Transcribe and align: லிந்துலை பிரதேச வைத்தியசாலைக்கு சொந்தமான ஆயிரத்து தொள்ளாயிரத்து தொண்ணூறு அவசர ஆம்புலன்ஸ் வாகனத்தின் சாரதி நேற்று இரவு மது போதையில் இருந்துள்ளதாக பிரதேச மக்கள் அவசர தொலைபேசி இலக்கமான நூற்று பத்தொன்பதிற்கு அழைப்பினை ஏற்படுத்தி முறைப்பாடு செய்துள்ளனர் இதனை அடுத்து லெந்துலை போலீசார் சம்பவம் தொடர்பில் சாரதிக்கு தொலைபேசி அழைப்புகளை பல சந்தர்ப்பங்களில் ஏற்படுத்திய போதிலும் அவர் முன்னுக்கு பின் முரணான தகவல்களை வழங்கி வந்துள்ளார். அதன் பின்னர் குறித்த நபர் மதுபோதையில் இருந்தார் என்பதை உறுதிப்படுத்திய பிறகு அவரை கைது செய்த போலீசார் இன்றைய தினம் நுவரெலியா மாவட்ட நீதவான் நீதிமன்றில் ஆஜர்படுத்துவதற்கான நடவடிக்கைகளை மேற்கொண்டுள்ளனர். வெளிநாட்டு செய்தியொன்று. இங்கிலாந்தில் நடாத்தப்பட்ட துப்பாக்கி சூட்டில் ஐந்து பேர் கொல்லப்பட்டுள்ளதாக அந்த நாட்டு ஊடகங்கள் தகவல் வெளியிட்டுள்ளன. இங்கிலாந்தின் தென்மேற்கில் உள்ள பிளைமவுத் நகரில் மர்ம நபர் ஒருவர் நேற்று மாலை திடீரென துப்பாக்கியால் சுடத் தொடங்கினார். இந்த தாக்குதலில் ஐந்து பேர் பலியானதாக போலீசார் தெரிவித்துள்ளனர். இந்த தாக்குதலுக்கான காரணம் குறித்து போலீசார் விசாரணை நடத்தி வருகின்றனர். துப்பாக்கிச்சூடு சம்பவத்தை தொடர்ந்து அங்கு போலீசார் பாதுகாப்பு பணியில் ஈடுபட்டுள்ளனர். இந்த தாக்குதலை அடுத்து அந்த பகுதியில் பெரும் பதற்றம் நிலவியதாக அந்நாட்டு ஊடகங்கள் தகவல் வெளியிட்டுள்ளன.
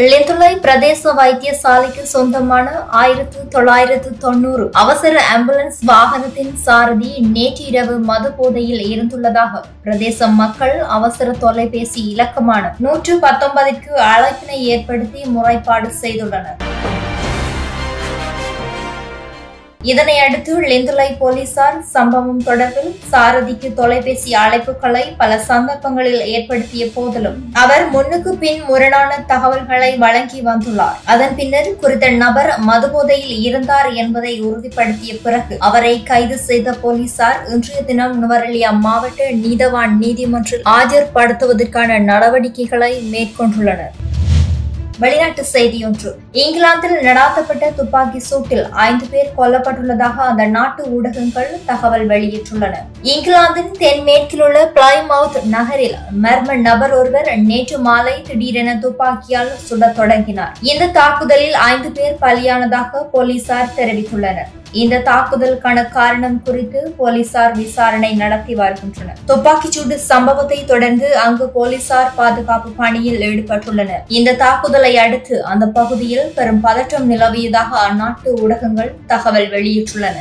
லிந்துலை 0.00 0.48
பிரதேச 0.58 1.12
வைத்தியசாலைக்கு 1.14 2.02
சொந்தமான 2.06 2.66
ஆயிரத்து 2.94 3.38
தொள்ளாயிரத்து 3.48 4.10
தொண்ணூறு 4.24 4.64
அவசர 4.74 5.14
ஆம்புலன்ஸ் 5.28 5.78
வாகனத்தின் 5.84 6.52
சாரதி 6.64 7.12
நேற்று 7.30 7.64
இரவு 7.70 7.96
மது 8.04 8.30
போதையில் 8.36 8.84
இருந்துள்ளதாக 8.88 9.64
பிரதேச 9.84 10.28
மக்கள் 10.36 10.76
அவசர 10.92 11.36
தொலைபேசி 11.40 12.02
இலக்கமான 12.12 12.74
நூற்று 12.78 13.16
பத்தொன்பதிற்கு 13.18 13.92
அழைப்பினை 14.06 14.60
ஏற்படுத்தி 14.68 15.22
முறைப்பாடு 15.32 15.90
செய்துள்ளனர் 16.00 16.75
இதனை 19.90 20.14
அடுத்து 20.24 20.52
லெந்துலை 20.70 21.06
போலீசார் 21.20 21.76
சம்பவம் 21.94 22.40
தொடர்பில் 22.46 22.92
சாரதிக்கு 23.10 23.68
தொலைபேசி 23.80 24.30
அழைப்புகளை 24.42 25.02
பல 25.20 25.38
சந்தர்ப்பங்களில் 25.48 26.22
ஏற்படுத்திய 26.34 26.84
போதிலும் 26.94 27.38
அவர் 27.62 27.84
முன்னுக்கு 27.94 28.32
பின் 28.42 28.62
முரணான 28.70 29.10
தகவல்களை 29.32 29.90
வழங்கி 30.04 30.40
வந்துள்ளார். 30.48 30.96
அதன் 31.14 31.34
பின்னர் 31.40 31.70
குறித்த 31.82 32.10
நபர் 32.24 32.52
மதுபோதையில் 32.70 33.36
இருந்தார் 33.48 33.90
என்பதை 34.02 34.34
உறுதிப்படுத்திய 34.48 35.14
பிறகு 35.26 35.56
அவரை 35.68 35.94
கைது 36.10 36.38
செய்த 36.48 36.76
போலீசார் 36.84 37.40
இன்றைய 37.54 37.82
தினம் 37.90 38.16
நுவரெலியா 38.22 38.72
மாவட்ட 38.86 39.30
நீதவான் 39.44 39.94
நீதிமன்றில் 40.04 40.66
ஆஜர்படுத்துவதற்கான 40.78 42.00
நடவடிக்கைகளை 42.10 42.92
மேற்கொண்டுள்ளனர். 43.12 43.94
வெளிநாட்டு 44.98 45.44
செய்தியொன்று. 45.52 46.10
இங்கிலாந்தில் 46.32 46.96
நடாத்தப்பட்ட 47.06 47.74
துப்பாக்கி 47.74 48.20
சூட்டில் 48.30 48.70
ஐந்து 48.70 49.06
பேர் 49.06 49.32
கொல்லப்பட்டுள்ளதாக 49.38 50.16
அந்த 50.16 50.44
நாட்டு 50.44 50.82
ஊடகங்கள் 50.86 51.50
தகவல் 51.64 52.08
வெளியிட்டுள்ளன. 52.08 52.74
இங்கிலாந்தின் 53.02 53.70
தென்மேற்கில் 53.78 54.42
உள்ள 54.42 54.72
பிளைமவுத் 54.74 55.42
நகரில் 55.42 55.96
மர்ம 56.22 56.56
நபர் 56.56 56.92
ஒருவர் 56.92 57.36
நேற்று 57.36 57.78
மாலை 57.78 58.22
திடீரென 58.22 58.78
துப்பாக்கியால் 58.78 59.52
சுடத் 59.56 59.96
தொடங்கினார். 59.96 60.56
இந்த 60.62 60.86
தாக்குதலில் 60.86 61.54
ஐந்து 61.54 61.90
பேர் 61.90 62.16
பலியானதாக 62.20 63.02
போலீசார் 63.12 63.74
தெரிவித்துள்ளனர். 63.76 64.52
இந்த 64.82 64.96
தாக்குதலுக்கான 65.08 65.84
காரணம் 65.96 66.38
குறித்து 66.46 66.80
போலீசார் 67.00 67.54
விசாரணை 67.62 68.10
நடத்தி 68.22 68.54
வருகின்றனர். 68.60 69.18
துப்பாக்கிச்சூடு 69.30 69.96
சம்பவத்தை 70.10 70.60
தொடர்ந்து 70.72 71.08
அங்கு 71.24 71.46
போலீசார் 71.56 72.14
பாதுகாப்பு 72.20 72.70
பணியில் 72.82 73.20
ஈடுபட்டுள்ளனர். 73.30 74.04
இந்த 74.18 74.36
தாக்குதலை 74.44 74.94
அடுத்து 75.04 75.36
அந்த 75.52 75.66
பகுதியில் 75.80 76.32
பெரும் 76.38 76.64
பதற்றம் 76.68 77.10
நிலவியதாக 77.12 77.70
அந்நாட்டு 77.88 78.30
ஊடகங்கள் 78.44 78.96
தகவல் 79.12 79.50
வெளியிட்டுள்ளன. 79.56 80.16